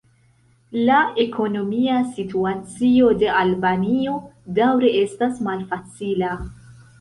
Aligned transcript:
La 0.85 1.01
ekonomia 1.23 1.97
situacio 2.15 3.11
de 3.25 3.29
Albanio 3.43 4.17
daŭre 4.61 4.91
estas 5.03 5.39
malfacila. 5.51 6.33